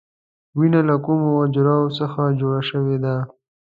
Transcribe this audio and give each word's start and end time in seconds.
وینه 0.57 0.81
له 0.89 0.95
کومو 1.05 1.29
اجزاوو 1.45 1.95
څخه 1.99 2.21
جوړه 2.39 2.61
شوې 2.69 2.97
ده؟ 3.03 3.15